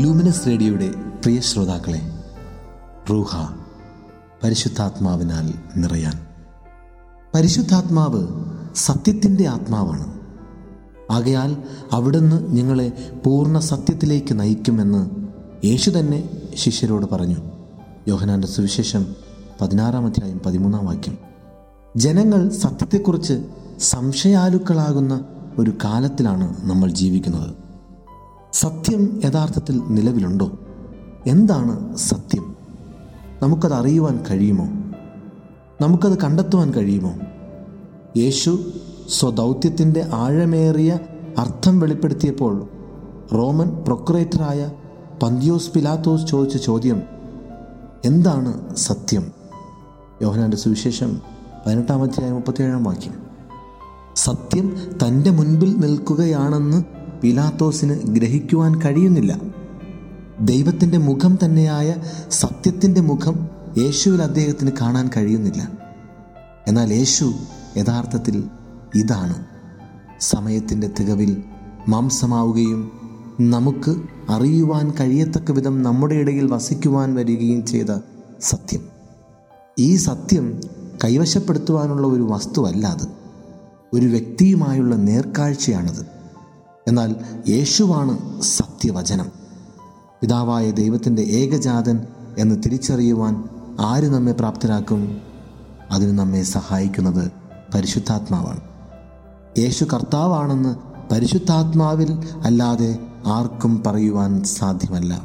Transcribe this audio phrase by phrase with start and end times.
[0.00, 0.90] Luminous റേഡിയോയുടെ
[1.22, 2.00] പ്രിയ ശ്രോതാക്കളെ
[3.10, 3.36] റൂഹ
[4.44, 6.26] പരിശുദ്ധാത്മാവിനാൽ നിറയാൻ.
[7.34, 8.26] പരിശുദ്ധാത്മാവ്
[8.74, 10.20] സത്യത്തിന്റെ ആത്മാവാണ്.
[11.10, 11.56] ആകയാൽ
[11.92, 12.92] അവിടുന്ന് നിങ്ങളെ
[13.24, 15.10] പൂർണ സത്യത്തിലേക്ക് നയിക്കുമെന്ന്
[15.66, 17.36] യേശു തന്നെ ശിഷ്യരോട് പറഞ്ഞു.
[18.08, 19.06] യോഹനാന്റെ സുവിശേഷം
[19.60, 21.18] പതിനാറാം അധ്യായം പതിമൂന്നാം വാക്യം.
[21.96, 23.44] ജനങ്ങൾ സത്യത്തെക്കുറിച്ച്
[23.80, 25.24] സംശയാലുക്കളാകുന്ന
[25.58, 27.69] ഒരു കാലത്തിലാണ് നമ്മൾ ജീവിക്കുന്നത്.
[28.52, 30.50] സത്യം യഥാർത്ഥത്തിൽ നിലവിലുണ്ടോ?
[31.26, 32.56] എന്താണ് സത്യം?
[33.42, 34.64] നമുക്കത് അറിയുവാൻ കഴിയുമോ?
[35.80, 37.12] നമുക്കത് കണ്ടെത്തുവാൻ കഴിയുമോ?
[38.16, 38.64] യേശു
[39.08, 40.98] സ്വദൗത്യത്തിന്റെ ആഴമേറിയ
[41.38, 42.68] അർത്ഥം വെളിപ്പെടുത്തിയപ്പോൾ
[43.32, 44.70] റോമൻ പ്രൊക്കുറേറ്ററായ
[45.22, 47.02] പന്തിയോസ് പിലാത്തോസ് ചോദിച്ച ചോദ്യം
[48.04, 49.32] എന്താണ് സത്യം?
[50.22, 51.20] യോഹനാന്റെ സുവിശേഷം
[51.66, 53.14] പതിനെട്ടാം അധ്യായം മുപ്പത്തിയേഴാം വാക്യം
[54.16, 59.40] സത്യം തന്റെ മുൻപിൽ നിൽക്കുകയാണെന്ന് പിലാത്തോസിന് ഗ്രഹിക്കുവാൻ കഴിയുന്നില്ല.
[60.40, 61.94] ദൈവത്തിന്റെ മുഖം തന്നെയായ
[62.30, 65.72] സത്യത്തിന്റെ മുഖം യേശുവിൽ അദ്ദേഹത്തിന് കാണാൻ കഴിയുന്നില്ല.
[66.68, 67.32] എന്നാൽ യേശു
[67.76, 68.44] യഥാർത്ഥത്തിൽ
[68.94, 69.34] ഇതാണ്.
[70.20, 71.42] സമയത്തിന്റെ തികവിൽ
[71.88, 72.92] മാംസമാവുകയും
[73.40, 73.96] നമുക്ക്
[74.28, 77.98] അറിയുവാൻ കഴിയത്തക്ക വിധം നമ്മുടെ ഇടയിൽ വസിക്കുവാൻ വരികയും ചെയ്ത
[78.40, 78.80] സത്യം.
[79.78, 80.60] ഈ സത്യം
[81.04, 83.08] കൈവശപ്പെടുത്തുവാനുള്ള ഒരു വസ്തുവല്ല അത്.
[83.92, 86.19] ഒരു വ്യക്തിയുമായുള്ള നേർക്കാഴ്ചയാണത്.
[86.88, 87.14] എന്നാൽ
[87.48, 89.26] യേശുവാണ് സത്യവചനം.
[90.20, 92.06] പിതാവായ ദൈവത്തിന്റെ ഏകജാതൻ
[92.38, 93.48] എന്ന് തിരിച്ചറിയുവാൻ
[93.80, 95.20] ആര് നമ്മെ പ്രാപ്തരാക്കും?
[95.90, 97.32] അതിന് നമ്മെ സഹായിക്കുന്നത്
[97.74, 98.60] പരിശുദ്ധാത്മാവാണ്.
[99.58, 100.76] യേശു കർത്താവാണെന്ന്
[101.12, 105.22] പരിശുദ്ധാത്മാവിൽ അല്ലാതെ ആർക്കും പറയുവാൻ സാധ്യമല്ല.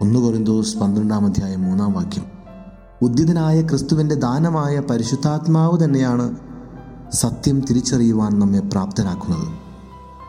[0.00, 2.24] ഒന്ന് കൊറിന്തോസ് പന്ത്രണ്ടാം അധ്യായം മൂന്നാം വാക്യം.
[3.02, 6.36] ഉദ്യതനായ ക്രിസ്തുവിന്റെ ദാനമായ പരിശുദ്ധാത്മാവ് തന്നെയാണ്
[7.12, 9.61] സത്യം തിരിച്ചറിയുവാൻ നമ്മെ പ്രാപ്തരാക്കുന്നത്.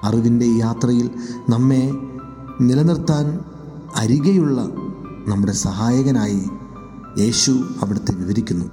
[0.03, 1.09] അറിവിന്റെ യാത്രയിൽ
[1.49, 1.91] നമ്മെ
[2.61, 3.39] നിലനിർത്താൻ
[3.95, 4.61] അരികെയുള്ള
[5.27, 6.41] നമ്മുടെ സഹായകനായി
[7.19, 8.65] യേശു അവിടുത്തെ വിവരിക്കുന്നു.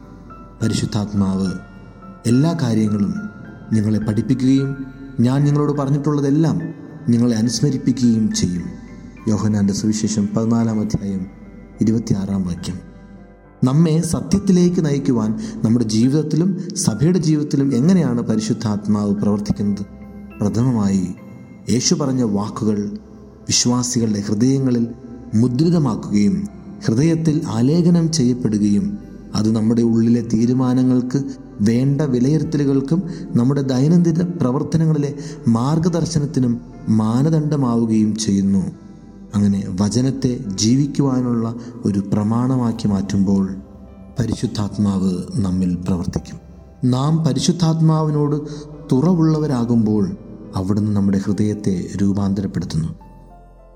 [0.62, 1.52] പരിശുദ്ധാത്മാവ്
[2.26, 3.14] എല്ലാ കാര്യങ്ങളും
[3.72, 4.86] നിങ്ങളെ പഠിപ്പിക്കുകയും
[5.20, 6.60] ഞാൻ നിങ്ങളോട് പറഞ്ഞിട്ടുള്ളതെല്ലാം
[7.08, 8.62] നിങ്ങളെ അനുസ്മരിപ്പിക്കുകയും ചെയ്യും.
[9.28, 11.26] യോഹനാന്റെ സുവിശേഷം പതിനാലാം അധ്യായം
[11.80, 12.78] ഇരുപത്തിയാറാം വാക്യം.
[13.64, 19.99] നമ്മെ സത്യത്തിലേക്ക് നയിക്കുവാൻ നമ്മുടെ ജീവിതത്തിലും സഭയുടെ ജീവിതത്തിലും എങ്ങനെയാണ് പരിശുദ്ധാത്മാവ് പ്രവർത്തിക്കുന്നത്?
[20.40, 21.08] പ്രഥമമായി
[21.70, 22.90] യേശു പറഞ്ഞ വാക്കുകൾ
[23.22, 24.88] വിശ്വാസികളുടെ ഹൃദയങ്ങളിൽ
[25.34, 26.46] മുദ്രിതമാക്കുകയും
[26.86, 28.98] ഹൃദയത്തിൽ ആലേഖനം ചെയ്യപ്പെടുകയും
[29.34, 31.22] അത് നമ്മുടെ ഉള്ളിലെ തീരുമാനങ്ങൾക്ക്
[31.60, 33.02] വേണ്ട വിലയിരുത്തലുകൾക്കും
[33.34, 35.14] നമ്മുടെ ദൈനംദിന പ്രവർത്തനങ്ങളിലെ
[35.48, 38.66] മാർഗദർശനത്തിനും മാനദണ്ഡമാവുകയും ചെയ്യുന്നു.
[39.34, 43.54] അങ്ങനെ വചനത്തെ ജീവിക്കുവാനുള്ള ഒരു പ്രമാണമാക്കി മാറ്റുമ്പോൾ
[44.18, 46.38] പരിശുദ്ധാത്മാവ് നമ്മിൽ പ്രവർത്തിക്കും.
[46.84, 48.36] നാം പരിശുദ്ധാത്മാവിനോട്
[48.92, 50.16] തുറവുള്ളവരാകുമ്പോൾ
[50.56, 52.88] അവിടുന്ന് നമ്മുടെ ഹൃദയത്തെ രൂപാന്തരപ്പെടുത്തുന്നു.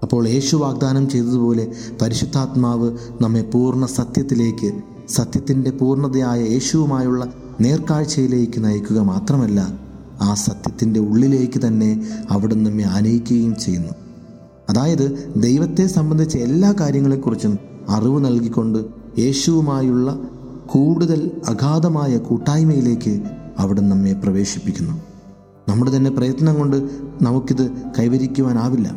[0.02, 4.72] അപ്പോൾ യേശു വാഗ്ദാനം ചെയ്തതുപോലെ പരിശുദ്ധാത്മാവ് നമ്മെ പൂർണ സത്യത്തിലേക്ക്
[5.08, 9.78] സത്യത്തിന്റെ പൂർണതയായ യേശുവുമായുള്ള നേർക്കാഴ്ചയിലേക്ക് നയിക്കുക മാത്രമല്ല
[10.20, 13.92] ആ സത്യത്തിന്റെ ഉള്ളിലേക്ക് തന്നെ അവിടുന്ന് നമ്മെ ആനയിക്കുകയും ചെയ്യുന്നു.
[14.70, 17.58] അതായത് ദൈവത്തെ സംബന്ധിച്ച എല്ലാ കാര്യങ്ങളെക്കുറിച്ചും
[17.88, 18.78] അറിവ് നൽകിക്കൊണ്ട്
[19.18, 20.18] യേശുവുമായുള്ള
[20.66, 23.22] കൂടുതൽ അഗാധമായ കൂട്ടായ്മയിലേക്ക്
[23.58, 25.13] അവിടെ നമ്മെ പ്രവേശിപ്പിക്കുന്നു.
[25.68, 26.90] നമ്മുടെ തന്നെ പ്രയത്നം കൊണ്ട്
[27.22, 28.94] നമുക്കിത് കൈവരിക്കുവാനാവില്ല.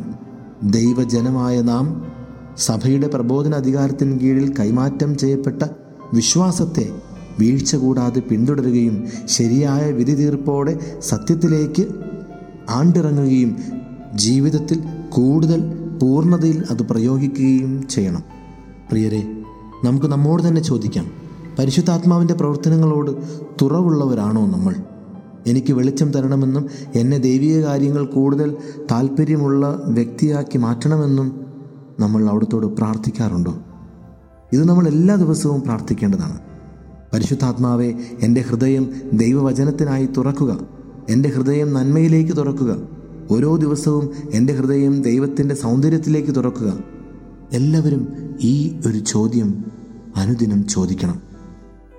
[0.62, 2.12] ദൈവജനമായ നാം
[2.56, 5.62] സഭയുടെ പ്രബോധന അധികാരത്തിന് കീഴിൽ കൈമാറ്റം ചെയ്യപ്പെട്ട
[6.14, 6.90] വിശ്വാസത്തെ
[7.38, 11.86] വീഴ്ച കൂടാതെ പിന്തുടരുകയും ശരിയായ വിധി തീർപ്പോടെ സത്യത്തിലേക്ക്
[12.70, 13.56] ആണ്ടിറങ്ങുകയും
[14.14, 15.60] ജീവിതത്തിൽ കൂടുതൽ
[16.02, 18.22] പൂർണതയിൽ അത് പ്രയോഗിക്കുകയും ചെയ്യണം.
[18.90, 19.42] പ്രിയരെ
[19.84, 21.06] നമുക്ക് നമ്മോട് തന്നെ ചോദിക്കാം
[21.58, 23.10] പരിശുദ്ധാത്മാവിന്റെ പ്രവർത്തനങ്ങളോട്
[23.62, 24.74] തുറവുള്ളവരാണോ നമ്മൾ?
[25.46, 28.56] എനിക്ക് വെളിച്ചം തരണമെന്നും എന്നെ ദൈവിക കാര്യങ്ങൾ കൂടുതൽ
[28.90, 31.46] താല്പര്യമുള്ള വ്യക്തിയാക്കി മാറ്റണമെന്നും
[32.00, 33.58] നമ്മൾ അവിടത്തോട് പ്രാർത്ഥിക്കാറുണ്ടോ?
[34.52, 36.38] ഇത് നമ്മൾ എല്ലാ ദിവസവും പ്രാർത്ഥിക്കേണ്ടതാണ്.
[37.12, 40.60] പരിശുദ്ധാത്മാവെ എന്റെ ഹൃദയം ദൈവവചനത്തിനായി തുറക്കുക.
[41.08, 42.76] എന്റെ ഹൃദയം നന്മയിലേക്ക് തുറക്കുക.
[43.30, 46.78] ഓരോ ദിവസവും എന്റെ ഹൃദയം ദൈവത്തിന്റെ സൗന്ദര്യത്തിലേക്ക് തുറക്കുക.
[47.52, 48.08] എല്ലാവരും
[48.40, 49.64] ഈ ഒരു ചോദ്യം
[50.16, 51.20] അനുദിനം ചോദിക്കണം.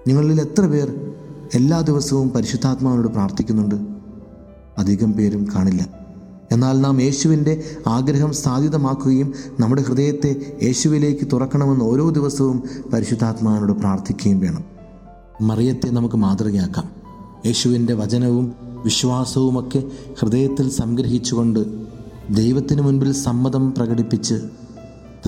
[0.08, 1.14] നിങ്ങളിൽ എത്ര പേർ
[1.54, 3.76] എല്ലാ ദിവസവും പരിശുദ്ധാത്മാവിനോട് പ്രാർത്ഥിക്കുന്നുണ്ട്.
[4.78, 5.88] അധികം പേരും കാണില്ല.
[6.52, 12.64] എന്നാൽ നാം യേശുവിന്റെ ആഗ്രഹം സാധ്യതമാക്കുകയും നമ്മുടെ ഹൃദയത്തെ യേശുവിലേക്ക് തുറക്കണമെന്ന് ഓരോ ദിവസവും
[12.94, 14.64] പരിശുദ്ധാത്മാവിനോട് പ്രാർത്ഥിക്കുകയും വേണം.
[15.42, 16.90] മറിയത്തെ നമുക്ക് മാതൃകയാക്കാം.
[17.46, 18.54] യേശുവിന്റെ വചനവും
[18.84, 19.84] വിശ്വാസവുമൊക്കെ
[20.20, 21.60] ഹൃദയത്തിൽ സംഗ്രഹിച്ചുകൊണ്ട്
[22.36, 24.36] ദൈവത്തിന് മുൻപിൽ സമ്മതം പ്രകടിപ്പിച്ച്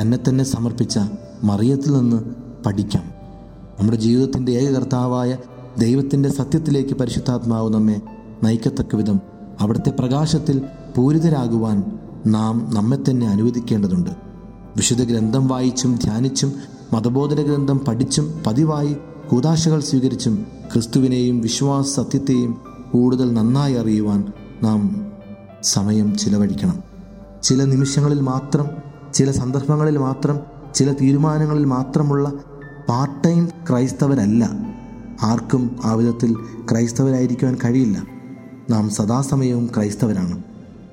[0.01, 1.00] തന്നെ തന്നെ സമർപ്പിച്ച
[1.44, 2.24] മറിയത്തിൽ നിന്ന്
[2.65, 3.03] പഠിക്കാം.
[3.79, 5.38] നമ്മുടെ ജീവിതത്തിന്റെ ഏക കർത്താവായ
[5.79, 8.01] ദൈവത്തിന്റെ സത്യത്തിലേക്ക് പരിശുദ്ധാത്മാവ് നമ്മെ
[8.44, 9.19] നയിക്കത്തക്ക വിധം
[9.59, 10.62] അവിടുത്തെ പ്രകാശത്തിൽ
[10.97, 14.09] പൂരിതരാകുവാൻ നാം നമ്മെ തന്നെ അനുവദിക്കേണ്ടതുണ്ട്.
[14.77, 16.53] വിശുദ്ധ ഗ്രന്ഥം വായിച്ചും ധ്യാനിച്ചും
[16.94, 18.95] മതബോധന ഗ്രന്ഥം പഠിച്ചും പതിവായി
[19.29, 22.62] കൂതാശകൾ സ്വീകരിച്ചും ക്രിസ്തുവിനെയും വിശ്വാസ സത്യത്തെയും
[22.94, 24.24] കൂടുതൽ നന്നായി അറിയുവാൻ
[24.63, 25.12] നാം
[25.63, 26.83] സമയം ചിലവഴിക്കണം.
[27.44, 28.67] ചില നിമിഷങ്ങളിൽ മാത്രം
[29.13, 30.39] ചില സന്ദർഭങ്ങളിൽ മാത്രം
[30.75, 32.31] ചില തീരുമാനങ്ങളിൽ മാത്രമുള്ള
[32.89, 34.70] പാർട്ട് ടൈം ക്രൈസ്തവരല്ല.
[35.21, 36.33] ആർക്കും ആ വിധത്തിൽ
[36.71, 38.03] ക്രൈസ്തവരായിരിക്കുവാൻ കഴിയില്ല.
[38.69, 40.43] നാം സദാസമയവും ക്രൈസ്തവരാണ്.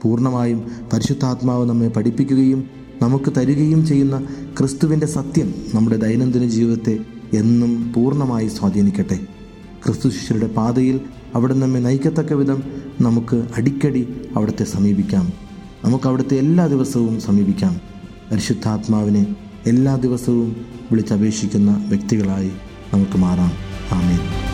[0.02, 2.64] പൂർണമായും പരിശുദ്ധാത്മാവ് നമ്മെ പഠിപ്പിക്കുകയും
[3.02, 4.26] നമുക്ക് തരികയും ചെയ്യുന്ന
[4.58, 6.98] ക്രിസ്തുവിന്റെ സത്യം നമ്മുടെ ദൈനംദിന ജീവിതത്തെ
[7.34, 9.20] എന്നും പൂർണമായി സ്വാധീനിക്കട്ടെ.
[9.86, 11.00] ക്രിസ്തു ശിഷ്യരുടെ പാതയിൽ
[11.34, 12.62] അവിടെ നമ്മെ നയിക്കത്തക്ക വിധം
[13.00, 15.32] നമുക്ക് അടിക്കടി അവിടുത്തെ സമീപിക്കാം.
[15.84, 17.76] നമുക്ക് അവിടുത്തെ എല്ലാ ദിവസവും സമീപിക്കാം.
[18.30, 19.36] പരിശുദ്ധാത്മാവിനെ
[19.66, 20.56] എല്ലാ ദിവസവും
[20.90, 22.50] വിളിച്ചപേക്ഷിക്കുന്ന വ്യക്തികളായി
[22.94, 23.67] നമുക്ക് മാറാം.
[23.90, 24.47] Amen.